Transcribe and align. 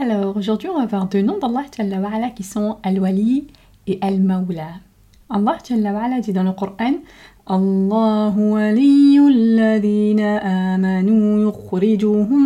Alors 0.00 0.36
aujourd'hui 0.36 0.68
on 0.68 0.78
va 0.78 0.86
voir 0.86 1.08
deux 1.08 1.22
noms 1.22 1.38
d'Allah 1.38 1.64
qui 2.34 2.42
sont 2.44 2.78
Al-Wali 2.82 3.48
et 3.86 3.98
Al-Mawla. 4.00 4.68
Allah 5.30 5.58
dit 6.20 6.32
dans 6.32 6.42
le 6.44 6.52
Coran 6.52 6.94
الله 7.50 8.38
ولي 8.38 9.28
الذين 9.28 10.20
آمنوا 10.20 11.48
يخرجهم 11.48 12.42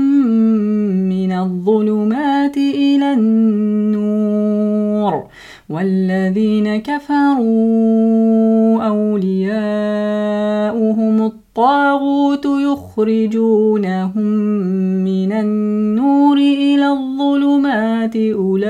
من 1.08 1.32
الظلمات 1.32 2.56
إلى 2.56 3.12
النور 3.12 3.91
والذين 5.68 6.76
كفروا 6.76 8.82
أولياؤهم 8.82 9.62
الطاغوت 11.26 12.44
يخرجونهم 12.44 14.26
من 15.04 15.32
النور 15.32 16.36
إلى 16.36 16.88
الظلمات 16.88 18.16
أولئك 18.16 18.62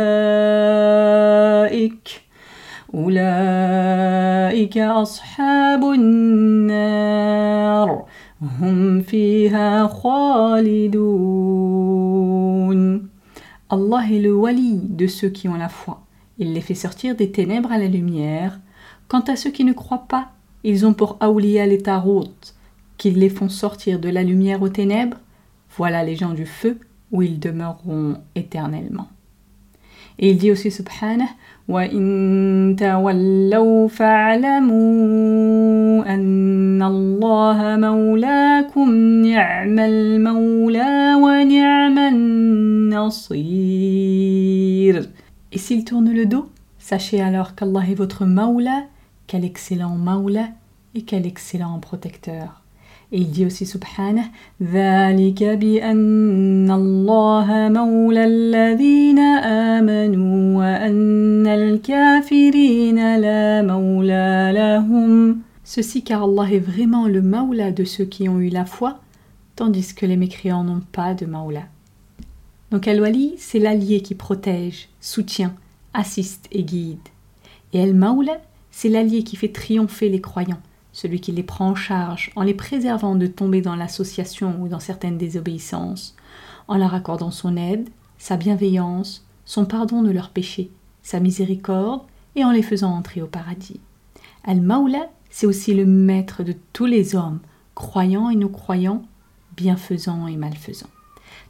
أولئك 2.94 4.78
أصحاب 4.78 5.84
النار 5.84 8.02
هم 8.60 9.00
فيها 9.00 9.86
خالدون 9.86 11.22
Allah 13.74 14.02
est 14.10 14.18
le 14.18 14.34
wali 14.34 14.80
de 14.82 15.06
ceux 15.06 15.30
qui 15.30 15.48
ont 15.48 15.56
la 15.56 15.70
foi. 15.70 16.01
Il 16.42 16.54
les 16.54 16.60
fait 16.60 16.74
sortir 16.74 17.14
des 17.14 17.30
ténèbres 17.30 17.70
à 17.70 17.78
la 17.78 17.86
lumière. 17.86 18.58
Quant 19.06 19.20
à 19.20 19.36
ceux 19.36 19.52
qui 19.52 19.62
ne 19.62 19.72
croient 19.72 20.06
pas, 20.08 20.32
ils 20.64 20.84
ont 20.84 20.92
pour 20.92 21.16
Aouliya 21.20 21.66
les 21.66 21.80
Tarot, 21.80 22.24
qu'ils 22.98 23.16
les 23.20 23.28
font 23.28 23.48
sortir 23.48 24.00
de 24.00 24.08
la 24.08 24.24
lumière 24.24 24.60
aux 24.60 24.68
ténèbres. 24.68 25.18
Voilà 25.76 26.02
les 26.02 26.16
gens 26.16 26.34
du 26.34 26.44
feu, 26.44 26.80
où 27.12 27.22
ils 27.22 27.38
demeureront 27.38 28.16
éternellement. 28.34 29.06
Et 30.18 30.30
il 30.30 30.38
dit 30.38 30.50
aussi 30.50 30.72
subhanah 30.72 31.28
wa 31.68 31.82
in 31.82 32.74
tawallaw 32.76 33.88
fa'lamu 33.88 34.82
anna 36.04 36.90
wa. 37.20 37.54
Et 45.51 45.57
s'il 45.57 45.85
tourne 45.85 46.11
le 46.11 46.25
dos, 46.25 46.49
sachez 46.79 47.21
alors 47.21 47.55
qu'Allah 47.55 47.83
est 47.89 47.95
votre 47.95 48.25
Maula, 48.25 48.83
quel 49.27 49.45
excellent 49.45 49.95
Maula 49.95 50.49
et 50.95 51.03
quel 51.03 51.25
excellent 51.25 51.79
protecteur. 51.79 52.61
Et 53.11 53.19
il 53.19 53.31
dit 53.31 53.45
aussi 53.45 53.65
subhanah 53.65 54.25
ذلك 54.61 55.43
بأن 55.43 56.71
الله 56.71 57.69
مولى 57.69 58.23
الذين 58.25 59.19
آمنوا 59.79 60.57
وأن 60.57 61.47
الكافرين 61.47 63.17
لا 63.17 63.61
مولى 63.61 64.51
لهم 64.53 65.37
Ceci 65.63 66.01
car 66.01 66.23
Allah 66.23 66.53
est 66.53 66.59
vraiment 66.59 67.07
le 67.07 67.21
Maula 67.21 67.71
de 67.71 67.83
ceux 67.83 68.05
qui 68.05 68.29
ont 68.29 68.39
eu 68.39 68.47
la 68.47 68.65
foi, 68.65 68.99
tandis 69.57 69.93
que 69.93 70.05
les 70.05 70.15
mécréants 70.15 70.63
n'ont 70.63 70.83
pas 70.93 71.13
de 71.13 71.25
Maula. 71.25 71.63
Donc 72.72 72.88
Al-Wali, 72.88 73.34
c'est 73.36 73.58
l'allié 73.58 74.00
qui 74.00 74.14
protège, 74.14 74.88
soutient, 74.98 75.54
assiste 75.92 76.48
et 76.52 76.64
guide. 76.64 77.06
Et 77.74 77.82
Al-Maula, 77.82 78.40
c'est 78.70 78.88
l'allié 78.88 79.24
qui 79.24 79.36
fait 79.36 79.52
triompher 79.52 80.08
les 80.08 80.22
croyants, 80.22 80.60
celui 80.94 81.20
qui 81.20 81.32
les 81.32 81.42
prend 81.42 81.68
en 81.68 81.74
charge 81.74 82.30
en 82.34 82.42
les 82.42 82.54
préservant 82.54 83.14
de 83.14 83.26
tomber 83.26 83.60
dans 83.60 83.76
l'association 83.76 84.56
ou 84.58 84.68
dans 84.68 84.80
certaines 84.80 85.18
désobéissances, 85.18 86.16
en 86.66 86.78
leur 86.78 86.94
accordant 86.94 87.30
son 87.30 87.58
aide, 87.58 87.90
sa 88.16 88.38
bienveillance, 88.38 89.26
son 89.44 89.66
pardon 89.66 90.02
de 90.02 90.10
leurs 90.10 90.30
péchés, 90.30 90.70
sa 91.02 91.20
miséricorde 91.20 92.00
et 92.36 92.44
en 92.44 92.52
les 92.52 92.62
faisant 92.62 92.94
entrer 92.94 93.20
au 93.20 93.26
paradis. 93.26 93.80
Al-Maula, 94.44 95.10
c'est 95.28 95.46
aussi 95.46 95.74
le 95.74 95.84
maître 95.84 96.42
de 96.42 96.54
tous 96.72 96.86
les 96.86 97.16
hommes, 97.16 97.40
croyants 97.74 98.30
et 98.30 98.36
non-croyants, 98.36 99.02
bienfaisants 99.58 100.26
et 100.26 100.36
malfaisants. 100.36 100.88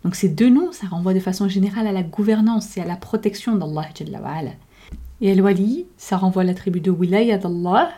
Donc 0.04 0.14
ces 0.14 0.28
deux 0.28 0.50
noms, 0.50 0.72
ça 0.72 0.86
renvoie 0.86 1.14
de 1.14 1.20
façon 1.20 1.48
générale 1.48 1.86
à 1.86 1.92
la 1.92 2.02
gouvernance 2.02 2.76
et 2.76 2.80
à 2.80 2.84
la 2.84 2.96
protection 2.96 3.56
d'Allah. 3.56 3.88
Et 5.20 5.30
Al-Wali, 5.30 5.86
ça 5.96 6.16
renvoie 6.16 6.42
à 6.42 6.44
l'attribut 6.44 6.80
de 6.80 6.90
Wilaya 6.90 7.38
d'Allah. 7.38 7.90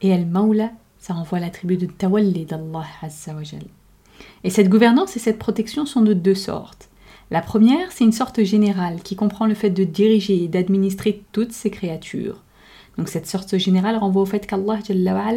Et 0.00 0.12
Al-Mawla, 0.12 0.70
ça 0.98 1.14
renvoie 1.14 1.38
à 1.38 1.40
l'attribut 1.42 1.76
de 1.76 1.86
Tawalli 1.86 2.46
d'Allah. 2.46 2.86
Et 4.42 4.50
cette 4.50 4.68
gouvernance 4.68 5.16
et 5.16 5.20
cette 5.20 5.38
protection 5.38 5.84
sont 5.84 6.02
de 6.02 6.14
deux 6.14 6.34
sortes. 6.34 6.88
La 7.30 7.42
première, 7.42 7.92
c'est 7.92 8.04
une 8.04 8.12
sorte 8.12 8.42
générale 8.42 9.02
qui 9.02 9.16
comprend 9.16 9.46
le 9.46 9.54
fait 9.54 9.70
de 9.70 9.84
diriger 9.84 10.44
et 10.44 10.48
d'administrer 10.48 11.22
toutes 11.32 11.52
ces 11.52 11.70
créatures. 11.70 12.42
Donc 12.96 13.08
cette 13.08 13.26
sorte 13.26 13.58
générale 13.58 13.96
renvoie 13.96 14.22
au 14.22 14.26
fait 14.26 14.46
qu'Allah, 14.46 14.78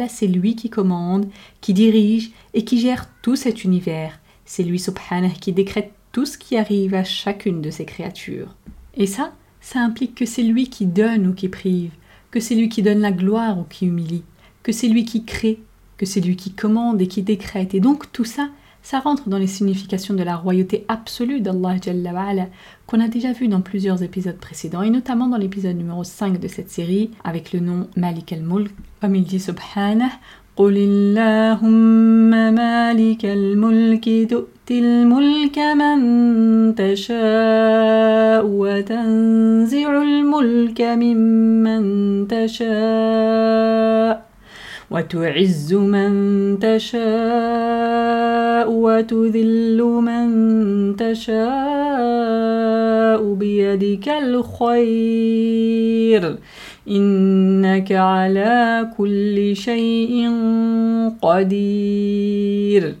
c'est 0.08 0.26
lui 0.26 0.54
qui 0.54 0.70
commande, 0.70 1.28
qui 1.60 1.74
dirige 1.74 2.30
et 2.54 2.64
qui 2.64 2.78
gère 2.80 3.06
tout 3.22 3.36
cet 3.36 3.64
univers. 3.64 4.20
C'est 4.48 4.62
lui, 4.62 4.78
subhanah, 4.78 5.28
qui 5.28 5.52
décrète 5.52 5.92
tout 6.10 6.24
ce 6.24 6.38
qui 6.38 6.56
arrive 6.56 6.94
à 6.94 7.04
chacune 7.04 7.60
de 7.60 7.70
ces 7.70 7.84
créatures. 7.84 8.56
Et 8.94 9.06
ça, 9.06 9.34
ça 9.60 9.80
implique 9.80 10.14
que 10.14 10.24
c'est 10.24 10.42
lui 10.42 10.70
qui 10.70 10.86
donne 10.86 11.26
ou 11.26 11.34
qui 11.34 11.48
prive, 11.48 11.92
que 12.30 12.40
c'est 12.40 12.54
lui 12.54 12.70
qui 12.70 12.80
donne 12.80 13.00
la 13.00 13.12
gloire 13.12 13.58
ou 13.58 13.64
qui 13.64 13.84
humilie, 13.84 14.24
que 14.62 14.72
c'est 14.72 14.88
lui 14.88 15.04
qui 15.04 15.26
crée, 15.26 15.60
que 15.98 16.06
c'est 16.06 16.22
lui 16.22 16.34
qui 16.34 16.52
commande 16.52 17.02
et 17.02 17.08
qui 17.08 17.20
décrète. 17.20 17.74
Et 17.74 17.80
donc 17.80 18.10
tout 18.10 18.24
ça, 18.24 18.48
ça 18.80 19.00
rentre 19.00 19.28
dans 19.28 19.36
les 19.36 19.46
significations 19.46 20.14
de 20.14 20.22
la 20.22 20.36
royauté 20.36 20.86
absolue 20.88 21.42
d'Allah 21.42 21.76
qu'on 22.86 23.00
a 23.00 23.08
déjà 23.08 23.34
vu 23.34 23.48
dans 23.48 23.60
plusieurs 23.60 24.02
épisodes 24.02 24.38
précédents 24.38 24.80
et 24.80 24.88
notamment 24.88 25.28
dans 25.28 25.36
l'épisode 25.36 25.76
numéro 25.76 26.04
5 26.04 26.40
de 26.40 26.48
cette 26.48 26.70
série 26.70 27.10
avec 27.22 27.52
le 27.52 27.60
nom 27.60 27.86
Malik 27.96 28.32
al-Mulk. 28.32 28.74
Comme 29.02 29.14
il 29.14 29.24
dit 29.24 29.40
subhanah, 29.40 30.12
قل 30.58 30.76
اللهم 30.76 32.30
مالك 32.30 33.24
الملك 33.24 34.04
تؤتي 34.30 34.78
الملك 34.78 35.58
من 35.58 35.98
تشاء 36.74 38.46
وتنزع 38.46 40.02
الملك 40.02 40.80
ممن 40.80 41.82
تشاء 42.28 44.28
وتعز 44.90 45.74
من 45.74 46.10
تشاء 46.58 46.98
وتذل 48.70 49.82
من 49.82 50.96
تشاء 50.96 51.38
بيدك 53.34 54.08
الخير 54.08 55.28
إنك 57.57 57.91
على 57.91 58.89
كل 58.97 59.55
شيء 59.55 60.13
قدير 61.21 62.95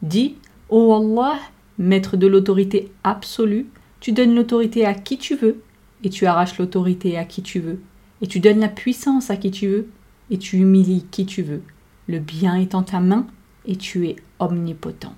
Dis, 0.00 0.36
ô 0.68 0.94
Allah, 0.94 1.40
maître 1.76 2.16
de 2.16 2.28
l'autorité 2.28 2.92
absolue, 3.02 3.66
tu 3.98 4.12
donnes 4.12 4.34
l'autorité 4.34 4.86
à 4.86 4.94
qui 4.94 5.18
tu 5.18 5.34
veux, 5.34 5.60
et 6.04 6.10
tu 6.10 6.26
arraches 6.26 6.56
l'autorité 6.58 7.18
à 7.18 7.24
qui 7.24 7.42
tu 7.42 7.58
veux, 7.58 7.80
et 8.22 8.28
tu 8.28 8.38
donnes 8.38 8.60
la 8.60 8.68
puissance 8.68 9.30
à 9.30 9.36
qui 9.36 9.50
tu 9.50 9.66
veux, 9.66 9.88
et 10.30 10.38
tu 10.38 10.58
humilies 10.58 11.06
qui 11.10 11.26
tu 11.26 11.42
veux. 11.42 11.62
Le 12.06 12.20
bien 12.20 12.54
est 12.54 12.76
en 12.76 12.84
ta 12.84 13.00
main, 13.00 13.26
et 13.66 13.74
tu 13.74 14.06
es 14.06 14.16
omnipotent. 14.38 15.14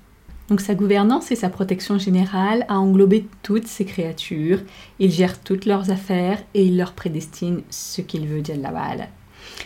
Donc 0.50 0.62
sa 0.62 0.76
gouvernance 0.76 1.32
et 1.32 1.36
sa 1.36 1.50
protection 1.50 1.98
générale 1.98 2.66
a 2.70 2.78
englobé 2.78 3.28
toutes 3.42 3.68
ces 3.68 3.86
créatures. 3.86 4.60
Il 5.00 5.12
gère 5.12 5.42
toutes 5.42 5.66
leurs 5.66 5.90
affaires 5.90 6.44
et 6.54 6.66
il 6.66 6.78
leur 6.78 6.94
prédestine 6.94 7.62
ce 7.70 8.02
qu'il 8.02 8.28
veut, 8.28 8.44
Jalla 8.44 8.72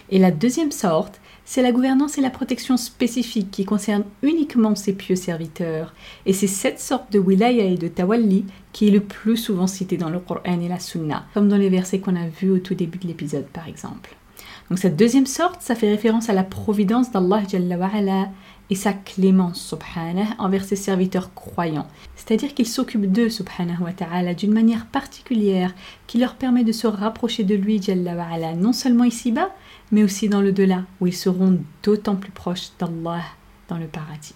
Et 0.10 0.20
la 0.20 0.31
deuxième 0.31 0.72
sorte, 0.72 1.20
c'est 1.44 1.64
la 1.64 1.72
gouvernance 1.72 2.18
et 2.18 2.22
la 2.22 2.30
protection 2.30 2.78
spécifique 2.78 3.52
qui 3.52 3.66
concernent 3.66 4.06
uniquement 4.22 4.76
ses 4.76 4.94
pieux 4.94 5.16
serviteurs. 5.16 5.94
Et 6.26 6.31
c'est 6.31 6.48
cette 6.48 6.80
sorte 6.80 7.12
de 7.12 7.20
wilaya 7.20 7.66
et 7.66 7.75
de 7.75 7.88
tawalli 7.88 8.46
qui 8.72 8.88
est 8.88 8.92
le 8.92 9.02
plus 9.02 9.36
souvent 9.36 9.68
citée 9.68 9.98
dans 9.98 10.12
le 10.12 10.20
Coran 10.20 10.62
et 10.62 10.68
la 10.70 10.80
Sunna, 10.80 11.25
comme 11.34 11.50
dans 11.50 11.58
les 11.58 11.70
versets 11.70 12.00
qu'on 12.00 12.16
a 12.16 12.28
vus 12.28 12.52
au 12.52 12.60
tout 12.60 12.75
début 12.75 13.00
de 13.00 13.08
l'épisode 13.08 13.48
par 13.48 13.68
exemple. 13.68 14.16
Donc 14.70 14.78
cette 14.78 14.96
deuxième 14.96 15.25
sorte, 15.25 15.62
ça 15.62 15.74
fait 15.74 15.90
référence 15.90 16.30
à 16.30 16.34
la 16.34 16.44
providence 16.44 17.12
d'Allah 17.12 17.42
et 18.69 18.75
sa 18.75 18.94
clémence 18.94 19.62
subhanah 19.62 20.36
envers 20.38 20.63
ses 20.63 20.75
serviteurs 20.75 21.33
croyants. 21.33 21.88
C'est-à-dire 22.16 22.54
qu'il 22.54 22.68
s'occupe 22.68 23.12
d'eux 23.12 23.30
subhanahu 23.30 23.83
wa 23.83 23.94
ta'ala 23.94 24.33
d'une 24.33 24.54
manière 24.54 24.86
particulière 24.86 25.74
qui 26.07 26.19
leur 26.19 26.36
permet 26.36 26.63
de 26.63 26.71
se 26.71 26.88
rapprocher 26.88 27.44
de 27.44 27.56
lui 27.56 27.81
jalla 27.81 28.54
non 28.56 28.74
seulement 28.74 29.04
ici-bas, 29.04 29.50
mais 29.92 30.04
aussi 30.04 30.30
dans 30.30 30.42
le 30.42 30.51
delà 30.51 30.83
où 31.00 31.07
ils 31.07 31.16
seront 31.16 31.60
d'autant 31.83 32.16
plus 32.16 32.31
proches 32.31 32.69
d'Allah 32.80 33.24
dans 33.68 33.77
le 33.77 33.88
paradis. 33.88 34.36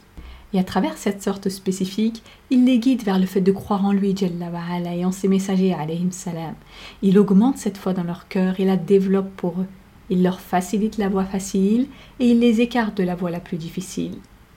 Et 0.53 0.59
à 0.59 0.63
travers 0.63 0.97
cette 0.97 1.23
sorte 1.23 1.49
spécifique, 1.49 2.21
il 2.51 2.65
les 2.65 2.77
guide 2.77 3.03
vers 3.03 3.17
le 3.17 3.25
fait 3.25 3.41
de 3.41 3.51
croire 3.51 3.85
en 3.85 3.91
lui 3.91 4.15
jalla 4.15 4.49
et 4.95 5.03
en 5.03 5.11
ses 5.11 5.27
messagers 5.27 5.73
alayhim 5.73 6.11
salam. 6.11 6.53
Il 7.01 7.17
augmente 7.17 7.57
cette 7.57 7.77
foi 7.77 7.93
dans 7.93 8.03
leur 8.03 8.27
cœur 8.27 8.59
et 8.59 8.65
la 8.65 8.77
développe 8.77 9.31
pour 9.35 9.61
eux 9.61 9.67
il 10.09 10.23
leur 10.23 10.39
facilite 10.39 10.97
la 10.97 11.09
voie 11.09 11.25
facile 11.25 11.87
et 12.19 12.27
il 12.31 12.39
les 12.39 12.61
écarte 12.61 12.97
de 12.97 13.03
la 13.03 13.15
voie 13.15 13.31
la 13.31 13.39
plus 13.39 13.57
difficile. 13.57 14.15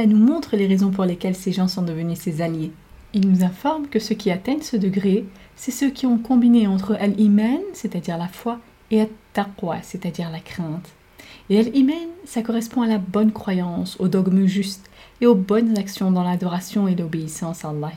nous 0.07 0.17
montre 0.17 0.55
les 0.55 0.67
raisons 0.67 0.91
pour 0.91 1.03
lesquelles 1.03 1.35
ces 1.35 1.51
gens 1.51 1.67
sont 1.67 1.81
devenus 1.81 2.19
ses 2.19 2.41
alliés. 2.41 2.71
Il 3.13 3.29
nous 3.29 3.43
informe 3.43 3.87
que 3.87 3.99
ceux 3.99 4.15
qui 4.15 4.31
atteignent 4.31 4.61
ce 4.61 4.77
degré, 4.77 5.25
c'est 5.55 5.71
ceux 5.71 5.89
qui 5.89 6.05
ont 6.05 6.17
combiné 6.17 6.67
entre 6.67 6.95
al-iman, 6.99 7.59
c'est-à-dire 7.73 8.17
la 8.17 8.27
foi, 8.29 8.59
et 8.91 9.01
at-taqwa, 9.01 9.81
c'est-à-dire 9.81 10.29
la 10.31 10.39
crainte. 10.39 10.89
Et 11.49 11.57
al-iman, 11.57 11.95
ça 12.25 12.43
correspond 12.43 12.83
à 12.83 12.87
la 12.87 12.99
bonne 12.99 13.31
croyance, 13.31 13.99
au 13.99 14.07
dogme 14.07 14.45
juste, 14.45 14.89
et 15.19 15.25
aux 15.25 15.35
bonnes 15.35 15.77
actions 15.79 16.11
dans 16.11 16.23
l'adoration 16.23 16.87
et 16.87 16.95
l'obéissance 16.95 17.65
à 17.65 17.69
Allah 17.69 17.91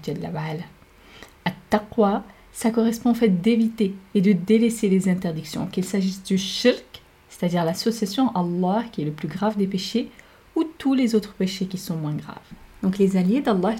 At-taqwa, 1.44 2.24
ça 2.52 2.70
correspond 2.70 3.10
au 3.10 3.14
fait 3.14 3.28
d'éviter 3.28 3.94
et 4.14 4.22
de 4.22 4.32
délaisser 4.32 4.88
les 4.88 5.08
interdictions, 5.08 5.66
qu'il 5.66 5.84
s'agisse 5.84 6.22
du 6.22 6.38
shirk, 6.38 7.02
c'est-à-dire 7.28 7.64
l'association 7.64 8.28
à 8.34 8.40
Allah 8.40 8.84
qui 8.90 9.02
est 9.02 9.06
le 9.06 9.12
plus 9.12 9.28
grave 9.28 9.58
des 9.58 9.66
péchés, 9.66 10.08
ou 10.56 10.64
tous 10.78 10.94
les 10.94 11.14
autres 11.14 11.34
péchés 11.34 11.66
qui 11.66 11.78
sont 11.78 11.96
moins 11.96 12.14
graves. 12.14 12.36
Donc 12.82 12.98
les 12.98 13.16
alliés 13.16 13.42
d'Allah 13.42 13.76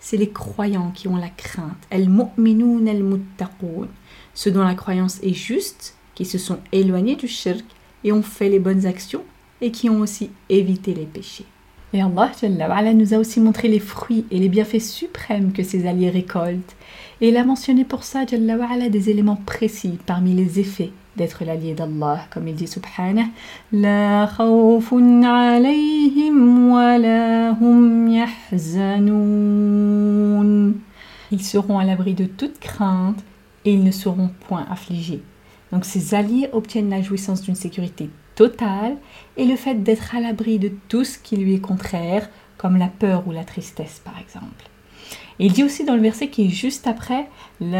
c'est 0.00 0.16
les 0.16 0.30
croyants 0.30 0.92
qui 0.92 1.08
ont 1.08 1.16
la 1.16 1.28
crainte, 1.28 1.86
al-mu'minun 1.90 2.86
al-muttaqun, 2.86 3.88
ceux 4.34 4.52
dont 4.52 4.62
la 4.62 4.74
croyance 4.76 5.20
est 5.24 5.34
juste, 5.34 5.96
qui 6.14 6.24
se 6.24 6.38
sont 6.38 6.58
éloignés 6.70 7.16
du 7.16 7.26
shirk 7.26 7.64
et 8.04 8.12
ont 8.12 8.22
fait 8.22 8.48
les 8.48 8.58
bonnes 8.58 8.86
actions 8.86 9.24
et 9.60 9.70
qui 9.70 9.90
ont 9.90 10.00
aussi 10.00 10.30
évité 10.48 10.94
les 10.94 11.06
péchés. 11.06 11.46
Et 11.92 12.02
Allah 12.02 12.92
nous 12.94 13.14
a 13.14 13.18
aussi 13.18 13.40
montré 13.40 13.68
les 13.68 13.78
fruits 13.78 14.26
et 14.30 14.38
les 14.38 14.50
bienfaits 14.50 14.80
suprêmes 14.80 15.52
que 15.52 15.62
ses 15.62 15.86
alliés 15.86 16.10
récoltent. 16.10 16.76
Et 17.20 17.30
il 17.30 17.36
a 17.36 17.44
mentionné 17.44 17.84
pour 17.84 18.04
ça 18.04 18.24
des 18.26 19.10
éléments 19.10 19.40
précis 19.46 19.98
parmi 20.04 20.34
les 20.34 20.60
effets 20.60 20.92
d'être 21.16 21.44
l'allié 21.44 21.74
d'Allah, 21.74 22.20
comme 22.30 22.46
il 22.46 22.54
dit 22.54 22.68
subhanah 22.68 23.26
La 23.72 24.30
wa 24.38 24.58
la 26.98 27.56
hum. 27.60 28.08
Ils 31.30 31.42
seront 31.42 31.78
à 31.78 31.84
l'abri 31.84 32.14
de 32.14 32.24
toute 32.24 32.58
crainte 32.60 33.22
et 33.64 33.72
ils 33.72 33.82
ne 33.82 33.90
seront 33.90 34.30
point 34.46 34.66
affligés. 34.70 35.22
Donc 35.72 35.84
ces 35.84 36.14
alliés 36.14 36.48
obtiennent 36.52 36.90
la 36.90 37.02
jouissance 37.02 37.42
d'une 37.42 37.54
sécurité 37.54 38.10
totale 38.34 38.96
et 39.36 39.44
le 39.44 39.56
fait 39.56 39.74
d'être 39.74 40.14
à 40.14 40.20
l'abri 40.20 40.58
de 40.58 40.70
tout 40.88 41.04
ce 41.04 41.18
qui 41.18 41.36
lui 41.36 41.54
est 41.54 41.60
contraire, 41.60 42.28
comme 42.56 42.76
la 42.76 42.88
peur 42.88 43.26
ou 43.26 43.32
la 43.32 43.44
tristesse 43.44 44.00
par 44.04 44.18
exemple. 44.18 44.68
Il 45.40 45.52
dit 45.52 45.62
aussi 45.62 45.84
dans 45.84 45.94
le 45.94 46.02
verset 46.02 46.28
qui 46.28 46.46
est 46.46 46.50
juste 46.50 46.86
après 46.88 47.28
Il 47.60 47.70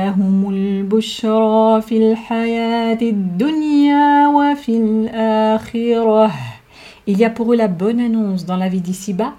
y 7.19 7.25
a 7.25 7.31
pour 7.31 7.53
eux 7.53 7.57
la 7.57 7.69
bonne 7.69 8.01
annonce 8.01 8.45
dans 8.45 8.57
la 8.57 8.69
vie 8.69 8.81
d'ici-bas, 8.81 9.35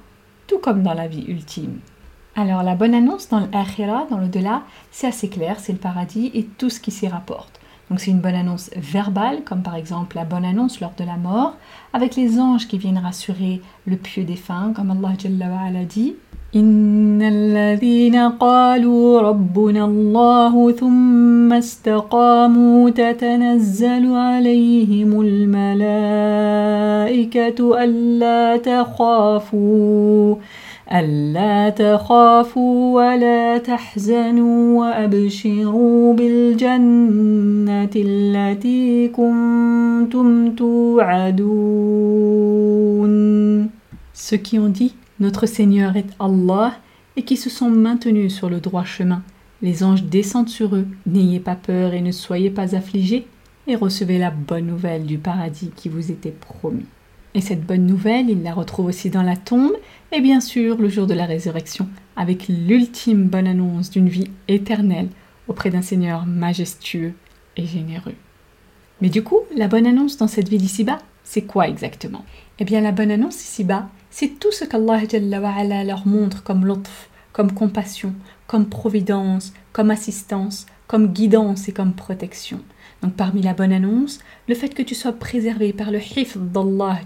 tout 0.47 0.59
comme 0.59 0.83
dans 0.83 0.93
la 0.93 1.07
vie 1.07 1.25
ultime. 1.27 1.79
Alors 2.35 2.63
la 2.63 2.75
bonne 2.75 2.93
annonce 2.93 3.29
dans 3.29 3.47
l'akhira, 3.51 4.07
dans 4.09 4.17
le 4.17 4.27
delà, 4.27 4.63
c'est 4.91 5.07
assez 5.07 5.29
clair, 5.29 5.59
c'est 5.59 5.73
le 5.73 5.77
paradis 5.77 6.31
et 6.33 6.43
tout 6.43 6.69
ce 6.69 6.79
qui 6.79 6.91
s'y 6.91 7.07
rapporte. 7.07 7.58
Donc 7.90 8.00
c'est 8.00 8.10
une 8.10 8.20
bonne 8.20 8.34
annonce 8.34 8.70
verbale, 8.76 9.42
comme 9.44 9.62
par 9.62 9.76
exemple 9.76 10.16
la 10.16 10.24
bonne 10.24 10.44
annonce 10.44 10.80
lors 10.80 10.94
de 10.98 11.04
la 11.04 11.16
mort, 11.16 11.54
avec 11.92 12.16
les 12.16 12.40
anges 12.40 12.66
qui 12.66 12.78
viennent 12.78 12.98
rassurer 12.98 13.60
le 13.86 13.96
pieux 13.96 14.24
défunt, 14.24 14.72
comme 14.74 14.90
Allah 14.90 15.12
Jalla 15.18 15.46
wa 15.48 15.84
dit. 15.84 16.14
إن 16.56 17.22
الذين 17.22 18.16
قالوا 18.16 19.20
ربنا 19.20 19.84
الله 19.84 20.72
ثم 20.72 21.52
استقاموا 21.52 22.90
تتنزل 22.90 24.14
عليهم 24.14 25.20
الملائكة 25.20 25.84
ألا 27.84 28.56
تخافوا 28.56 30.36
ألا 30.92 31.70
تخافوا 31.70 32.94
ولا 32.94 33.58
تحزنوا 33.58 34.80
وأبشروا 34.80 36.14
بالجنة 36.14 37.90
التي 37.96 39.08
كنتم 39.08 40.54
توعدون 40.54 42.04
Ceux 44.14 44.36
qui 44.36 44.58
ont 44.58 44.68
dit 44.68 44.94
Notre 45.20 45.46
Seigneur 45.46 45.96
est 45.96 46.08
Allah 46.18 46.72
et 47.16 47.22
qui 47.22 47.36
se 47.36 47.50
sont 47.50 47.70
maintenus 47.70 48.34
sur 48.34 48.50
le 48.50 48.60
droit 48.60 48.84
chemin. 48.84 49.22
Les 49.62 49.84
anges 49.84 50.04
descendent 50.04 50.48
sur 50.48 50.74
eux. 50.74 50.86
N'ayez 51.06 51.40
pas 51.40 51.54
peur 51.54 51.94
et 51.94 52.00
ne 52.00 52.12
soyez 52.12 52.50
pas 52.50 52.74
affligés 52.74 53.26
et 53.66 53.76
recevez 53.76 54.18
la 54.18 54.30
bonne 54.30 54.66
nouvelle 54.66 55.06
du 55.06 55.18
paradis 55.18 55.70
qui 55.74 55.88
vous 55.88 56.10
était 56.10 56.30
promis. 56.30 56.86
Et 57.35 57.41
cette 57.41 57.65
bonne 57.65 57.85
nouvelle, 57.85 58.29
il 58.29 58.41
la 58.43 58.53
retrouve 58.53 58.87
aussi 58.87 59.09
dans 59.09 59.21
la 59.21 59.37
tombe 59.37 59.73
et 60.11 60.21
bien 60.21 60.41
sûr 60.41 60.77
le 60.77 60.89
jour 60.89 61.05
de 61.05 61.13
la 61.13 61.25
résurrection, 61.25 61.87
avec 62.15 62.47
l'ultime 62.47 63.25
bonne 63.27 63.47
annonce 63.47 63.91
d'une 63.91 64.09
vie 64.09 64.31
éternelle 64.47 65.09
auprès 65.47 65.69
d'un 65.69 65.83
Seigneur 65.83 66.25
majestueux 66.25 67.13
et 67.55 67.65
généreux. 67.65 68.15
Mais 69.01 69.09
du 69.09 69.23
coup, 69.23 69.39
la 69.55 69.67
bonne 69.67 69.85
annonce 69.85 70.17
dans 70.17 70.27
cette 70.27 70.49
vie 70.49 70.57
d'ici-bas, 70.57 70.99
c'est 71.23 71.43
quoi 71.43 71.67
exactement? 71.67 72.25
Eh 72.57 72.65
bien, 72.65 72.81
la 72.81 72.91
bonne 72.91 73.11
annonce 73.11 73.43
ici-bas, 73.43 73.87
c'est 74.09 74.39
tout 74.39 74.51
ce 74.51 74.65
qu'Allah 74.65 75.83
leur 75.83 76.07
montre 76.07 76.43
comme 76.43 76.65
l'utf, 76.65 77.09
comme 77.31 77.53
compassion, 77.53 78.13
comme 78.47 78.67
providence, 78.67 79.53
comme 79.71 79.91
assistance, 79.91 80.65
comme 80.87 81.13
guidance 81.13 81.69
et 81.69 81.71
comme 81.71 81.93
protection. 81.93 82.61
Donc 83.01 83.13
parmi 83.13 83.41
la 83.41 83.53
bonne 83.53 83.71
annonce, 83.71 84.19
le 84.47 84.55
fait 84.55 84.69
que 84.69 84.81
tu 84.81 84.93
sois 84.93 85.13
préservé 85.13 85.71
par 85.71 85.89
le 85.89 85.99
hifd 85.99 86.51
d'Allah 86.51 86.99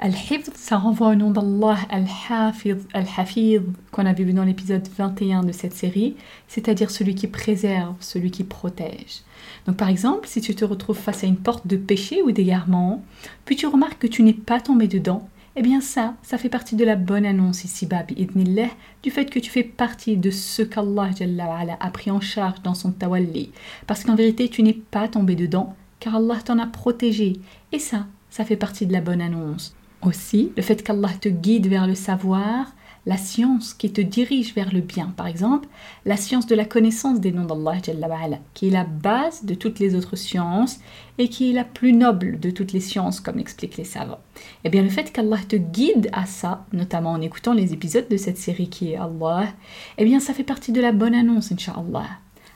Al-hifd, 0.00 0.50
ça 0.54 0.76
renvoie 0.76 1.10
au 1.10 1.14
nom 1.14 1.30
d'Allah 1.30 1.78
Al-hafid, 1.88 2.80
Al-hafid, 2.92 3.62
qu'on 3.92 4.06
a 4.06 4.12
vu 4.12 4.32
dans 4.32 4.44
l'épisode 4.44 4.86
21 4.98 5.44
de 5.44 5.52
cette 5.52 5.74
série, 5.74 6.16
c'est-à-dire 6.48 6.90
celui 6.90 7.14
qui 7.14 7.28
préserve, 7.28 7.94
celui 8.00 8.32
qui 8.32 8.42
protège. 8.42 9.22
Donc 9.66 9.76
par 9.76 9.88
exemple, 9.88 10.26
si 10.26 10.40
tu 10.40 10.54
te 10.54 10.64
retrouves 10.64 10.98
face 10.98 11.22
à 11.22 11.28
une 11.28 11.36
porte 11.36 11.66
de 11.66 11.76
péché 11.76 12.22
ou 12.22 12.32
d'égarement, 12.32 13.04
puis 13.44 13.54
tu 13.54 13.66
remarques 13.66 14.00
que 14.00 14.06
tu 14.08 14.24
n'es 14.24 14.32
pas 14.32 14.60
tombé 14.60 14.88
dedans, 14.88 15.28
eh 15.58 15.62
bien 15.62 15.80
ça, 15.80 16.14
ça 16.22 16.36
fait 16.36 16.50
partie 16.50 16.76
de 16.76 16.84
la 16.84 16.96
bonne 16.96 17.24
annonce 17.24 17.64
ici-bas, 17.64 18.04
du 19.02 19.10
fait 19.10 19.30
que 19.30 19.38
tu 19.38 19.50
fais 19.50 19.62
partie 19.62 20.18
de 20.18 20.30
ce 20.30 20.60
qu'Allah 20.60 21.10
a 21.80 21.90
pris 21.90 22.10
en 22.10 22.20
charge 22.20 22.60
dans 22.62 22.74
son 22.74 22.92
tawalli. 22.92 23.50
Parce 23.86 24.04
qu'en 24.04 24.14
vérité, 24.14 24.50
tu 24.50 24.62
n'es 24.62 24.74
pas 24.74 25.08
tombé 25.08 25.34
dedans, 25.34 25.74
car 25.98 26.16
Allah 26.16 26.36
t'en 26.44 26.58
a 26.58 26.66
protégé. 26.66 27.40
Et 27.72 27.78
ça, 27.78 28.06
ça 28.28 28.44
fait 28.44 28.56
partie 28.56 28.84
de 28.84 28.92
la 28.92 29.00
bonne 29.00 29.22
annonce. 29.22 29.74
Aussi, 30.02 30.52
le 30.56 30.62
fait 30.62 30.82
qu'Allah 30.82 31.12
te 31.18 31.30
guide 31.30 31.68
vers 31.68 31.86
le 31.86 31.94
savoir, 31.94 32.74
la 33.06 33.16
science 33.16 33.72
qui 33.72 33.92
te 33.92 34.00
dirige 34.00 34.54
vers 34.54 34.74
le 34.74 34.80
bien. 34.80 35.12
Par 35.16 35.28
exemple, 35.28 35.68
la 36.04 36.16
science 36.16 36.46
de 36.46 36.56
la 36.56 36.64
connaissance 36.64 37.20
des 37.20 37.30
noms 37.30 37.44
d'Allah, 37.44 37.78
qui 38.52 38.66
est 38.66 38.70
la 38.70 38.84
base 38.84 39.44
de 39.44 39.54
toutes 39.54 39.78
les 39.78 39.94
autres 39.94 40.16
sciences 40.16 40.80
et 41.18 41.28
qui 41.28 41.48
est 41.48 41.54
la 41.54 41.64
plus 41.64 41.92
noble 41.92 42.40
de 42.40 42.50
toutes 42.50 42.72
les 42.72 42.80
sciences, 42.80 43.20
comme 43.20 43.36
l'expliquent 43.36 43.76
les 43.76 43.84
savants. 43.84 44.18
Eh 44.64 44.70
bien, 44.70 44.82
le 44.82 44.88
fait 44.88 45.12
qu'Allah 45.12 45.38
te 45.48 45.56
guide 45.56 46.10
à 46.12 46.26
ça, 46.26 46.66
notamment 46.72 47.12
en 47.12 47.20
écoutant 47.20 47.54
les 47.54 47.72
épisodes 47.72 48.08
de 48.08 48.16
cette 48.16 48.38
série 48.38 48.68
qui 48.68 48.92
est 48.92 48.96
Allah, 48.96 49.46
eh 49.98 50.04
bien, 50.04 50.18
ça 50.18 50.34
fait 50.34 50.42
partie 50.42 50.72
de 50.72 50.80
la 50.80 50.92
bonne 50.92 51.14
annonce, 51.14 51.52
Inch'Allah. 51.52 52.08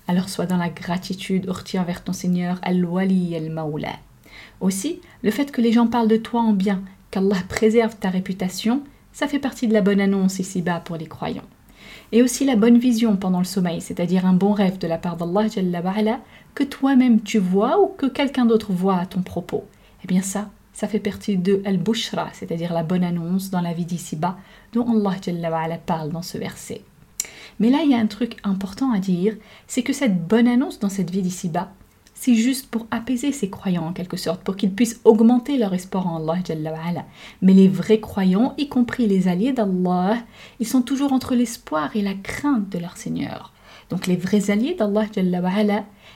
Alors, 0.08 0.28
sois 0.28 0.46
dans 0.46 0.56
la 0.56 0.70
gratitude, 0.70 1.48
retire 1.48 1.84
vers 1.84 2.02
ton 2.02 2.12
Seigneur, 2.12 2.58
Al-Wali 2.62 3.36
Al-Mawla. 3.36 3.92
Aussi, 4.60 5.00
le 5.22 5.30
fait 5.30 5.52
que 5.52 5.60
les 5.60 5.72
gens 5.72 5.86
parlent 5.86 6.08
de 6.08 6.16
toi 6.16 6.40
en 6.40 6.52
bien, 6.52 6.82
qu'Allah 7.12 7.36
préserve 7.48 7.96
ta 7.96 8.10
réputation, 8.10 8.82
ça 9.20 9.28
fait 9.28 9.38
partie 9.38 9.68
de 9.68 9.74
la 9.74 9.82
bonne 9.82 10.00
annonce 10.00 10.38
ici-bas 10.38 10.80
pour 10.80 10.96
les 10.96 11.04
croyants. 11.04 11.44
Et 12.10 12.22
aussi 12.22 12.46
la 12.46 12.56
bonne 12.56 12.78
vision 12.78 13.16
pendant 13.16 13.40
le 13.40 13.44
sommeil, 13.44 13.82
c'est-à-dire 13.82 14.24
un 14.24 14.32
bon 14.32 14.54
rêve 14.54 14.78
de 14.78 14.86
la 14.86 14.96
part 14.96 15.18
d'Allah 15.18 15.44
que 16.54 16.64
toi-même 16.64 17.20
tu 17.20 17.38
vois 17.38 17.78
ou 17.82 17.88
que 17.88 18.06
quelqu'un 18.06 18.46
d'autre 18.46 18.72
voit 18.72 18.96
à 18.96 19.04
ton 19.04 19.20
propos. 19.20 19.66
Eh 20.02 20.06
bien 20.06 20.22
ça, 20.22 20.48
ça 20.72 20.88
fait 20.88 21.00
partie 21.00 21.36
de 21.36 21.60
Al-Bushra, 21.66 22.30
c'est-à-dire 22.32 22.72
la 22.72 22.82
bonne 22.82 23.04
annonce 23.04 23.50
dans 23.50 23.60
la 23.60 23.74
vie 23.74 23.84
d'ici-bas 23.84 24.38
dont 24.72 24.86
Allah 24.90 25.76
parle 25.84 26.08
dans 26.08 26.22
ce 26.22 26.38
verset. 26.38 26.80
Mais 27.58 27.68
là, 27.68 27.80
il 27.84 27.90
y 27.90 27.94
a 27.94 27.98
un 27.98 28.06
truc 28.06 28.38
important 28.42 28.90
à 28.90 29.00
dire, 29.00 29.36
c'est 29.66 29.82
que 29.82 29.92
cette 29.92 30.26
bonne 30.26 30.48
annonce 30.48 30.78
dans 30.78 30.88
cette 30.88 31.10
vie 31.10 31.20
d'ici-bas, 31.20 31.70
c'est 32.20 32.34
juste 32.34 32.66
pour 32.66 32.86
apaiser 32.90 33.32
ces 33.32 33.48
croyants 33.48 33.86
en 33.86 33.94
quelque 33.94 34.18
sorte, 34.18 34.42
pour 34.42 34.54
qu'ils 34.54 34.74
puissent 34.74 35.00
augmenter 35.04 35.56
leur 35.56 35.72
espoir 35.72 36.06
en 36.06 36.28
Allah. 36.28 37.06
Mais 37.40 37.54
les 37.54 37.66
vrais 37.66 37.98
croyants, 37.98 38.52
y 38.58 38.68
compris 38.68 39.06
les 39.06 39.26
alliés 39.26 39.54
d'Allah, 39.54 40.18
ils 40.58 40.68
sont 40.68 40.82
toujours 40.82 41.14
entre 41.14 41.34
l'espoir 41.34 41.96
et 41.96 42.02
la 42.02 42.12
crainte 42.12 42.68
de 42.68 42.78
leur 42.78 42.98
Seigneur. 42.98 43.54
Donc 43.88 44.06
les 44.06 44.16
vrais 44.16 44.50
alliés 44.50 44.76
d'Allah, 44.78 45.06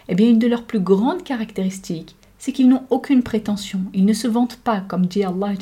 eh 0.08 0.14
bien 0.14 0.28
une 0.28 0.38
de 0.38 0.46
leurs 0.46 0.64
plus 0.64 0.80
grandes 0.80 1.22
caractéristiques, 1.22 2.16
c'est 2.36 2.52
qu'ils 2.52 2.68
n'ont 2.68 2.84
aucune 2.90 3.22
prétention, 3.22 3.80
ils 3.94 4.04
ne 4.04 4.12
se 4.12 4.28
vantent 4.28 4.58
pas, 4.58 4.80
comme 4.86 5.06
dit 5.06 5.24
Allah 5.24 5.54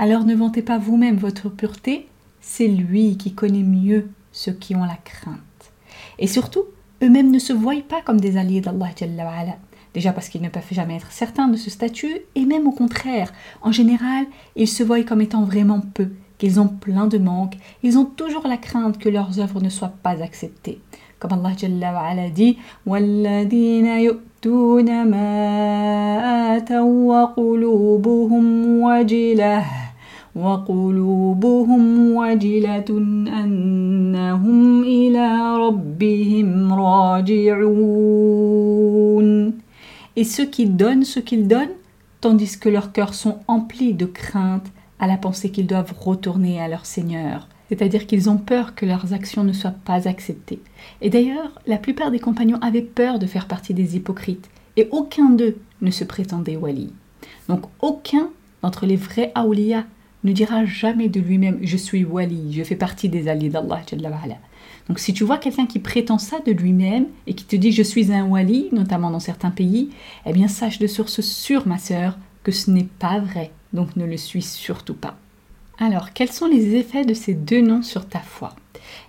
alors 0.00 0.24
ne 0.24 0.34
vantez 0.34 0.62
pas 0.62 0.78
vous-même 0.78 1.18
votre 1.18 1.50
pureté, 1.50 2.06
c'est 2.40 2.68
lui 2.68 3.18
qui 3.18 3.34
connaît 3.34 3.62
mieux 3.62 4.08
ceux 4.32 4.52
qui 4.52 4.74
ont 4.74 4.84
la 4.86 4.96
crainte. 4.96 5.36
Et 6.18 6.26
surtout, 6.26 6.64
eux-mêmes 7.02 7.30
ne 7.30 7.38
se 7.38 7.52
voient 7.52 7.74
pas 7.86 8.00
comme 8.00 8.18
des 8.18 8.38
alliés 8.38 8.62
d'Allah. 8.62 8.88
Déjà 9.92 10.14
parce 10.14 10.30
qu'ils 10.30 10.40
ne 10.40 10.48
peuvent 10.48 10.62
jamais 10.70 10.96
être 10.96 11.12
certains 11.12 11.48
de 11.48 11.58
ce 11.58 11.68
statut, 11.68 12.20
et 12.34 12.46
même 12.46 12.66
au 12.66 12.72
contraire, 12.72 13.30
en 13.60 13.72
général, 13.72 14.24
ils 14.56 14.68
se 14.68 14.82
voient 14.82 15.02
comme 15.02 15.20
étant 15.20 15.44
vraiment 15.44 15.82
peu, 15.92 16.08
qu'ils 16.38 16.58
ont 16.60 16.68
plein 16.68 17.06
de 17.06 17.18
manques, 17.18 17.58
ils 17.82 17.98
ont 17.98 18.06
toujours 18.06 18.48
la 18.48 18.56
crainte 18.56 18.96
que 18.96 19.10
leurs 19.10 19.38
œuvres 19.38 19.60
ne 19.60 19.68
soient 19.68 19.92
pas 20.02 20.22
acceptées. 20.22 20.80
Comme 21.18 21.32
Allah 21.34 21.52
dit 22.34 22.56
et 40.16 40.24
ceux 40.24 40.46
qui 40.46 40.66
donnent 40.66 41.04
ce 41.04 41.18
qu'ils 41.18 41.48
donnent, 41.48 41.68
tandis 42.20 42.58
que 42.58 42.68
leurs 42.68 42.92
cœurs 42.92 43.14
sont 43.14 43.40
emplis 43.48 43.94
de 43.94 44.06
crainte 44.06 44.66
à 45.00 45.06
la 45.06 45.16
pensée 45.16 45.50
qu'ils 45.50 45.66
doivent 45.66 45.94
retourner 45.98 46.60
à 46.60 46.68
leur 46.68 46.86
Seigneur, 46.86 47.48
c'est-à-dire 47.68 48.06
qu'ils 48.06 48.30
ont 48.30 48.36
peur 48.36 48.74
que 48.74 48.86
leurs 48.86 49.12
actions 49.12 49.42
ne 49.42 49.52
soient 49.52 49.74
pas 49.84 50.06
acceptées. 50.06 50.60
Et 51.00 51.10
d'ailleurs, 51.10 51.60
la 51.66 51.78
plupart 51.78 52.10
des 52.10 52.20
compagnons 52.20 52.58
avaient 52.60 52.82
peur 52.82 53.18
de 53.18 53.26
faire 53.26 53.48
partie 53.48 53.74
des 53.74 53.96
hypocrites, 53.96 54.48
et 54.76 54.88
aucun 54.92 55.30
d'eux 55.30 55.56
ne 55.80 55.90
se 55.90 56.04
prétendait 56.04 56.56
wali. 56.56 56.92
Donc 57.48 57.62
aucun 57.80 58.28
d'entre 58.62 58.86
les 58.86 58.96
vrais 58.96 59.32
awliya 59.34 59.84
ne 60.24 60.32
dira 60.32 60.64
jamais 60.64 61.08
de 61.08 61.20
lui-même 61.20 61.58
je 61.62 61.76
suis 61.76 62.04
wali, 62.04 62.52
je 62.52 62.62
fais 62.62 62.76
partie 62.76 63.08
des 63.08 63.28
alliés 63.28 63.48
d'Allah. 63.48 63.82
Donc 64.88 64.98
si 64.98 65.12
tu 65.12 65.24
vois 65.24 65.38
quelqu'un 65.38 65.66
qui 65.66 65.78
prétend 65.78 66.18
ça 66.18 66.40
de 66.44 66.52
lui-même 66.52 67.06
et 67.26 67.34
qui 67.34 67.44
te 67.44 67.56
dit 67.56 67.72
je 67.72 67.82
suis 67.82 68.12
un 68.12 68.26
wali, 68.26 68.68
notamment 68.72 69.10
dans 69.10 69.20
certains 69.20 69.50
pays, 69.50 69.90
eh 70.26 70.32
bien 70.32 70.48
sache 70.48 70.78
de 70.78 70.86
source 70.86 71.20
sûre, 71.20 71.66
ma 71.66 71.78
sœur, 71.78 72.18
que 72.42 72.52
ce 72.52 72.70
n'est 72.70 72.88
pas 72.98 73.20
vrai. 73.20 73.50
Donc 73.72 73.96
ne 73.96 74.04
le 74.04 74.16
suis 74.16 74.42
surtout 74.42 74.94
pas. 74.94 75.16
Alors, 75.78 76.12
quels 76.12 76.30
sont 76.30 76.46
les 76.46 76.74
effets 76.74 77.06
de 77.06 77.14
ces 77.14 77.32
deux 77.32 77.62
noms 77.62 77.82
sur 77.82 78.06
ta 78.06 78.18
foi? 78.18 78.54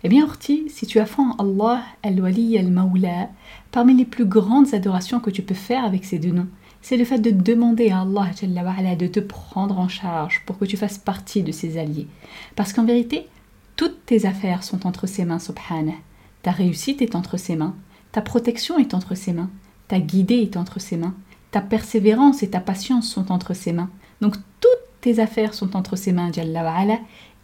Eh 0.04 0.10
bien, 0.10 0.24
Orti, 0.24 0.64
si 0.70 0.86
tu 0.86 1.00
as 1.00 1.06
foi 1.06 1.26
en 1.26 1.44
Allah, 1.44 1.84
Al-Wali, 2.02 2.58
Al-Mawla, 2.58 3.30
parmi 3.72 3.94
les 3.94 4.06
plus 4.06 4.26
grandes 4.26 4.74
adorations 4.74 5.20
que 5.20 5.30
tu 5.30 5.42
peux 5.42 5.54
faire 5.56 5.84
avec 5.84 6.06
ces 6.06 6.18
deux 6.18 6.32
noms, 6.32 6.48
c'est 6.82 6.98
le 6.98 7.06
fait 7.06 7.20
de 7.20 7.32
demander 7.32 7.90
à 7.90 8.02
Allah 8.02 8.96
de 8.96 9.08
te 9.08 9.20
prendre 9.20 9.80
en 9.80 9.88
charge 9.88 10.44
pour 10.46 10.58
que 10.58 10.66
tu 10.66 10.78
fasses 10.78 10.98
partie 10.98 11.44
de 11.44 11.52
ses 11.52 11.78
alliés. 11.78 12.08
Parce 12.56 12.74
qu'en 12.74 12.86
vérité, 12.86 13.28
toutes 13.76 14.06
tes 14.06 14.26
affaires 14.26 14.64
sont 14.64 14.86
entre 14.88 15.08
ses 15.08 15.26
mains, 15.26 15.40
subhanah. 15.40 15.94
Ta 16.42 16.52
réussite 16.52 17.02
est 17.02 17.16
entre 17.16 17.38
ses 17.38 17.56
mains, 17.56 17.76
ta 18.12 18.22
protection 18.22 18.78
est 18.80 18.94
entre 18.94 19.16
ses 19.16 19.32
mains, 19.32 19.50
ta 19.88 20.00
guidée 20.00 20.42
est 20.42 20.58
entre 20.58 20.80
ses 20.80 20.98
mains, 20.98 21.14
ta 21.52 21.62
persévérance 21.62 22.44
et 22.44 22.50
ta 22.50 22.60
patience 22.60 23.10
sont 23.10 23.32
entre 23.32 23.54
ses 23.54 23.74
mains. 23.74 23.90
Donc 24.22 24.36
toutes 24.60 24.72
tes 25.02 25.20
affaires 25.20 25.54
sont 25.54 25.76
entre 25.76 25.96
ses 25.96 26.12
mains, 26.12 26.32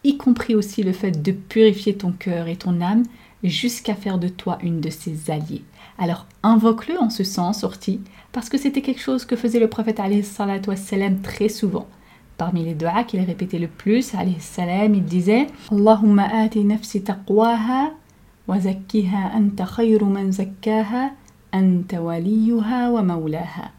y 0.03 0.17
compris 0.17 0.55
aussi 0.55 0.83
le 0.83 0.93
fait 0.93 1.21
de 1.21 1.31
purifier 1.31 1.95
ton 1.95 2.11
cœur 2.11 2.47
et 2.47 2.55
ton 2.55 2.81
âme 2.81 3.03
jusqu'à 3.49 3.95
faire 3.95 4.17
de 4.17 4.27
toi 4.27 4.57
une 4.61 4.81
de 4.81 4.89
ses 4.89 5.31
alliés. 5.31 5.63
Alors 5.97 6.27
invoque-le 6.43 6.99
en 6.99 7.09
ce 7.09 7.23
sens, 7.23 7.61
sorti, 7.61 8.01
parce 8.31 8.49
que 8.49 8.57
c'était 8.57 8.81
quelque 8.81 9.01
chose 9.01 9.25
que 9.25 9.35
faisait 9.35 9.59
le 9.59 9.67
prophète 9.69 9.99
wassalam, 10.67 11.21
très 11.21 11.49
souvent. 11.49 11.87
Parmi 12.37 12.63
les 12.63 12.75
doigts 12.75 13.03
qu'il 13.03 13.21
répétait 13.21 13.57
le 13.57 13.67
plus, 13.67 14.13
salam, 14.39 14.93
il 14.93 15.03
disait 15.03 15.47
Allahumma 15.71 16.27
ati 16.31 16.63
nafsi 16.63 17.01
taqwaha 17.01 17.91
wa 18.47 18.59
zakkiha 18.59 19.31
anta 19.33 19.65
khayru 19.65 20.05
man 20.05 20.31
zakkaha 20.31 21.11
anta 21.51 22.01
waliyuha 22.01 22.91
wa 22.91 23.01
mawlaha. 23.01 23.71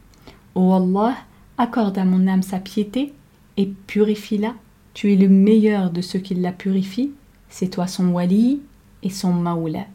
Oh 0.57 0.73
Allah, 0.73 1.15
accorde 1.57 1.99
à 1.99 2.05
mon 2.05 2.27
âme 2.27 2.43
sa 2.43 2.59
piété 2.59 3.13
et 3.57 3.67
purifie-la. 3.87 4.55
Tu 4.93 5.13
es 5.13 5.17
le 5.17 5.29
meilleur 5.29 5.93
de 5.93 6.01
ceux 6.01 6.19
qui 6.19 6.35
la 6.35 6.51
purifient. 6.51 7.13
C'est 7.49 7.69
toi 7.69 7.87
son 7.87 8.09
wali 8.09 8.61
et 9.03 9.11
son 9.11 9.33
maoula, 9.33 9.87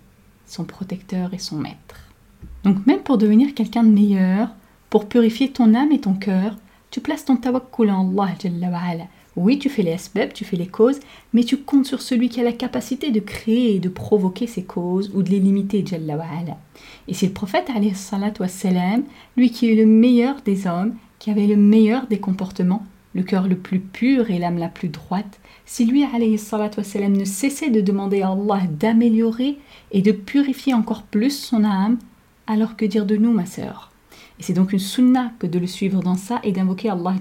son 0.45 0.63
protecteur 0.63 1.33
et 1.33 1.39
son 1.39 1.57
maître. 1.57 2.09
Donc 2.63 2.85
même 2.85 3.01
pour 3.01 3.17
devenir 3.17 3.53
quelqu'un 3.53 3.83
de 3.83 3.91
meilleur, 3.91 4.49
pour 4.89 5.07
purifier 5.07 5.51
ton 5.51 5.73
âme 5.73 5.91
et 5.91 5.99
ton 5.99 6.13
cœur, 6.13 6.55
tu 6.91 7.01
places 7.01 7.25
ton 7.25 7.35
tawakkul 7.35 7.89
en 7.89 8.15
Allah 8.15 9.07
Oui, 9.35 9.57
tu 9.57 9.69
fais 9.69 9.81
les 9.81 9.93
asbab, 9.93 10.31
tu 10.31 10.45
fais 10.45 10.57
les 10.57 10.67
causes, 10.67 10.99
mais 11.33 11.43
tu 11.43 11.57
comptes 11.57 11.87
sur 11.87 12.01
celui 12.01 12.29
qui 12.29 12.39
a 12.39 12.43
la 12.43 12.51
capacité 12.51 13.09
de 13.09 13.19
créer 13.19 13.75
et 13.75 13.79
de 13.79 13.89
provoquer 13.89 14.45
ces 14.45 14.63
causes 14.63 15.11
ou 15.15 15.23
de 15.23 15.31
les 15.31 15.39
limiter. 15.39 15.83
Et 17.07 17.13
c'est 17.13 17.25
le 17.25 17.33
prophète, 17.33 17.71
lui 19.35 19.49
qui 19.49 19.71
est 19.71 19.75
le 19.75 19.85
meilleur 19.87 20.35
des 20.45 20.67
hommes, 20.67 20.93
qui 21.17 21.31
avait 21.31 21.47
le 21.47 21.57
meilleur 21.57 22.05
des 22.05 22.19
comportements, 22.19 22.85
le 23.13 23.23
cœur 23.23 23.47
le 23.47 23.55
plus 23.55 23.79
pur 23.79 24.31
et 24.31 24.39
l'âme 24.39 24.57
la 24.57 24.69
plus 24.69 24.89
droite, 24.89 25.39
si 25.65 25.85
lui, 25.85 26.03
wassalam, 26.03 27.13
ne 27.13 27.25
cessait 27.25 27.69
de 27.69 27.81
demander 27.81 28.21
à 28.21 28.31
Allah 28.31 28.61
d'améliorer 28.69 29.57
et 29.91 30.01
de 30.01 30.11
purifier 30.11 30.73
encore 30.73 31.03
plus 31.03 31.37
son 31.37 31.63
âme, 31.63 31.97
alors 32.47 32.75
que 32.75 32.85
dire 32.85 33.05
de 33.05 33.15
nous, 33.15 33.31
ma 33.31 33.45
sœur? 33.45 33.91
Et 34.39 34.43
c'est 34.43 34.53
donc 34.53 34.73
une 34.73 34.79
sunna 34.79 35.31
que 35.37 35.47
de 35.47 35.59
le 35.59 35.67
suivre 35.67 36.01
dans 36.01 36.15
ça 36.15 36.39
et 36.43 36.51
d'invoquer 36.51 36.89
Allah 36.89 37.15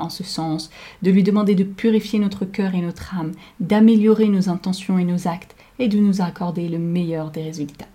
en 0.00 0.08
ce 0.08 0.24
sens, 0.24 0.70
de 1.02 1.10
lui 1.10 1.22
demander 1.22 1.54
de 1.54 1.64
purifier 1.64 2.18
notre 2.18 2.46
cœur 2.46 2.74
et 2.74 2.80
notre 2.80 3.14
âme, 3.14 3.32
d'améliorer 3.60 4.28
nos 4.28 4.48
intentions 4.48 4.98
et 4.98 5.04
nos 5.04 5.28
actes 5.28 5.54
et 5.78 5.88
de 5.88 5.98
nous 5.98 6.22
accorder 6.22 6.68
le 6.68 6.78
meilleur 6.78 7.30
des 7.30 7.42
résultats. 7.42 7.88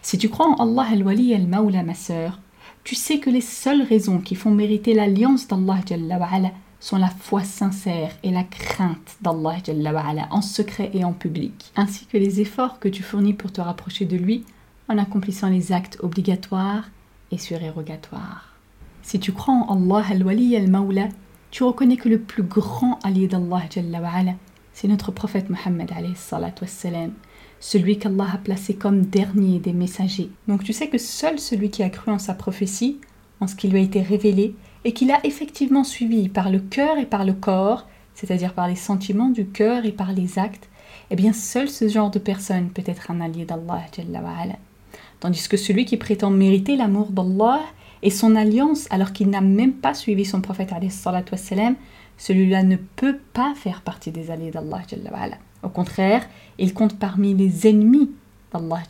Si 0.00 0.16
tu 0.16 0.28
crois 0.30 0.48
en 0.48 0.54
Allah 0.54 0.88
al-Wali 0.92 1.34
al-Mawla, 1.34 1.82
ma 1.82 1.94
sœur, 1.94 2.40
tu 2.84 2.94
sais 2.94 3.18
que 3.18 3.30
les 3.30 3.40
seules 3.40 3.82
raisons 3.82 4.18
qui 4.18 4.34
font 4.34 4.50
mériter 4.50 4.94
l'alliance 4.94 5.48
d'Allah 5.48 5.80
sont 6.80 6.96
la 6.96 7.08
foi 7.08 7.42
sincère 7.42 8.12
et 8.22 8.30
la 8.30 8.44
crainte 8.44 9.16
d'Allah 9.20 9.58
en 10.30 10.42
secret 10.42 10.90
et 10.94 11.04
en 11.04 11.12
public, 11.12 11.72
ainsi 11.76 12.06
que 12.06 12.16
les 12.16 12.40
efforts 12.40 12.78
que 12.78 12.88
tu 12.88 13.02
fournis 13.02 13.34
pour 13.34 13.52
te 13.52 13.60
rapprocher 13.60 14.04
de 14.04 14.16
lui 14.16 14.44
en 14.88 14.98
accomplissant 14.98 15.48
les 15.48 15.72
actes 15.72 15.98
obligatoires 16.00 16.88
et 17.30 17.38
surérogatoire. 17.38 18.54
Si 19.02 19.18
tu 19.18 19.32
crois 19.32 19.54
en 19.54 19.90
Allah 19.90 20.06
al-Wali 20.10 20.56
al-Mawla, 20.56 21.08
tu 21.50 21.62
reconnais 21.62 21.96
que 21.96 22.08
le 22.08 22.20
plus 22.20 22.42
grand 22.42 22.98
allié 23.02 23.26
d'Allah 23.26 23.62
c'est 24.72 24.88
notre 24.88 25.10
prophète 25.10 25.50
Mohammed 25.50 25.90
celui 27.60 27.98
qu'Allah 27.98 28.28
a 28.34 28.38
placé 28.38 28.74
comme 28.74 29.02
dernier 29.02 29.58
des 29.58 29.72
messagers. 29.72 30.30
Donc 30.46 30.64
tu 30.64 30.72
sais 30.72 30.88
que 30.88 30.98
seul 30.98 31.38
celui 31.38 31.70
qui 31.70 31.82
a 31.82 31.90
cru 31.90 32.10
en 32.10 32.18
sa 32.18 32.34
prophétie, 32.34 32.98
en 33.40 33.46
ce 33.46 33.54
qui 33.54 33.68
lui 33.68 33.78
a 33.78 33.82
été 33.82 34.00
révélé, 34.00 34.54
et 34.84 34.92
qu'il 34.92 35.10
a 35.10 35.24
effectivement 35.24 35.84
suivi 35.84 36.28
par 36.28 36.50
le 36.50 36.60
cœur 36.60 36.98
et 36.98 37.06
par 37.06 37.24
le 37.24 37.32
corps, 37.32 37.86
c'est-à-dire 38.14 38.54
par 38.54 38.68
les 38.68 38.76
sentiments 38.76 39.30
du 39.30 39.46
cœur 39.46 39.84
et 39.84 39.92
par 39.92 40.12
les 40.12 40.38
actes, 40.38 40.68
eh 41.10 41.16
bien 41.16 41.32
seul 41.32 41.68
ce 41.68 41.88
genre 41.88 42.10
de 42.10 42.18
personne 42.18 42.70
peut 42.70 42.82
être 42.86 43.10
un 43.10 43.20
allié 43.20 43.44
d'Allah. 43.44 43.86
Tandis 45.20 45.48
que 45.48 45.56
celui 45.56 45.84
qui 45.84 45.96
prétend 45.96 46.30
mériter 46.30 46.76
l'amour 46.76 47.10
d'Allah 47.10 47.60
et 48.02 48.10
son 48.10 48.36
alliance 48.36 48.86
alors 48.90 49.12
qu'il 49.12 49.30
n'a 49.30 49.40
même 49.40 49.72
pas 49.72 49.94
suivi 49.94 50.24
son 50.24 50.40
prophète 50.40 50.72
celui-là 52.20 52.62
ne 52.64 52.76
peut 52.76 53.18
pas 53.32 53.54
faire 53.54 53.82
partie 53.82 54.10
des 54.10 54.30
alliés 54.30 54.50
d'Allah. 54.50 54.82
Au 55.62 55.68
contraire, 55.68 56.26
il 56.58 56.74
compte 56.74 56.98
parmi 56.98 57.34
les 57.34 57.66
ennemis 57.66 58.10
d'Allah 58.52 58.82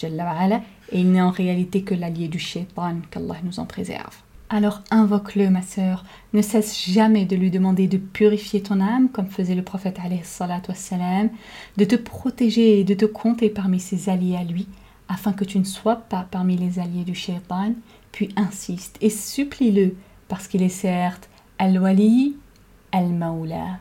et 0.92 1.00
il 1.00 1.12
n'est 1.12 1.22
en 1.22 1.30
réalité 1.30 1.82
que 1.82 1.94
l'allié 1.94 2.28
du 2.28 2.38
shaitan, 2.38 2.96
qu'Allah 3.10 3.36
nous 3.42 3.60
en 3.60 3.66
préserve. 3.66 4.16
Alors 4.50 4.80
invoque-le, 4.90 5.50
ma 5.50 5.60
sœur, 5.60 6.04
ne 6.32 6.40
cesse 6.40 6.88
jamais 6.88 7.26
de 7.26 7.36
lui 7.36 7.50
demander 7.50 7.86
de 7.86 7.98
purifier 7.98 8.62
ton 8.62 8.80
âme, 8.80 9.10
comme 9.10 9.26
faisait 9.26 9.54
le 9.54 9.62
prophète 9.62 9.98
de 11.76 11.84
te 11.84 11.96
protéger 11.96 12.80
et 12.80 12.84
de 12.84 12.94
te 12.94 13.04
compter 13.04 13.50
parmi 13.50 13.78
ses 13.78 14.08
alliés 14.08 14.36
à 14.36 14.44
lui, 14.44 14.66
afin 15.08 15.32
que 15.32 15.44
tu 15.44 15.58
ne 15.58 15.64
sois 15.64 15.96
pas 15.96 16.26
parmi 16.30 16.56
les 16.56 16.78
alliés 16.78 17.04
du 17.04 17.14
shaitan, 17.14 17.74
puis 18.10 18.30
insiste 18.36 18.96
et 19.02 19.10
supplie-le, 19.10 19.96
parce 20.28 20.48
qu'il 20.48 20.62
est 20.62 20.70
certes 20.70 21.28
Al-Wali, 21.58 22.36
Al-Maula. 22.92 23.80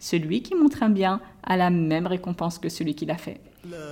celui 0.00 0.42
qui 0.42 0.54
montre 0.54 0.82
un 0.82 0.90
bien 0.90 1.20
a 1.42 1.56
la 1.56 1.70
même 1.70 2.06
récompense 2.06 2.58
que 2.58 2.68
celui 2.68 2.94
qui 2.94 3.06
l'a 3.06 3.16
fait. 3.16 3.40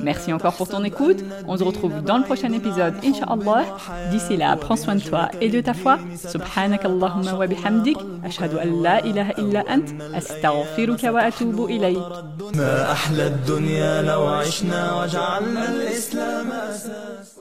Merci 0.00 0.32
encore 0.32 0.54
pour 0.54 0.68
ton 0.68 0.84
écoute. 0.84 1.24
On 1.48 1.56
se 1.56 1.64
retrouve 1.64 2.02
dans 2.02 2.18
le 2.18 2.24
prochain 2.24 2.52
épisode, 2.52 2.94
Inch'Allah. 3.04 3.64
D'ici 4.10 4.36
là, 4.36 4.56
prends 4.56 4.76
soin 4.76 4.94
de 4.94 5.00
toi 5.00 5.30
et 5.40 5.48
de 5.48 5.60
ta 5.60 5.74
foi. 5.74 5.98
Subhanak 6.16 6.84
Allahumma 6.84 7.34
wa 7.34 7.46
bihamdik. 7.46 7.98
Ashhadu 8.24 8.56
an 8.58 8.82
la 8.82 9.04
ilaha 9.04 9.32
illa 9.38 9.64
ant. 9.68 9.86
Astaghfiruka 10.14 11.12
wa 11.12 11.20
atubu 11.22 11.68
ilayk. 11.68 11.98
ما 12.54 12.92
أحلى 12.92 13.26
الدنيا 13.26 14.02
لو 14.02 14.26
عشنا 14.26 15.02
وجعلنا 15.02 15.68
الإسلام 15.72 16.52
أساس 16.52 17.37